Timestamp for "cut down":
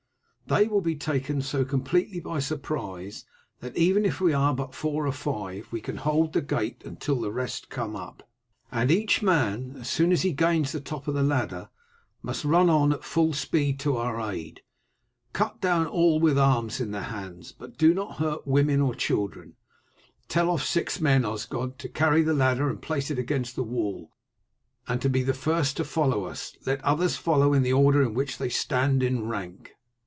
15.31-15.87